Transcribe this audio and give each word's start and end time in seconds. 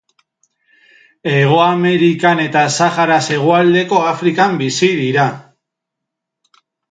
Hego 1.33 1.59
Amerikan 1.65 2.41
eta 2.45 2.63
Saharaz 2.77 3.19
hegoaldeko 3.35 4.01
Afrikan 4.15 4.57
bizi 4.65 4.89
dira. 5.03 5.27